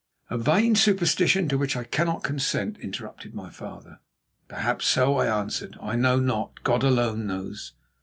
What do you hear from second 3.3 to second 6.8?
my father. "Perhaps so," I answered. "I know not;